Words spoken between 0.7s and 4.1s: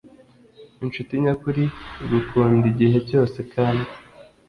incuti nyakuri igukunda igihe cyose kandi